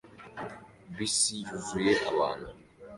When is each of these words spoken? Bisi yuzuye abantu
Bisi 0.97 1.35
yuzuye 1.47 1.91
abantu 2.11 2.49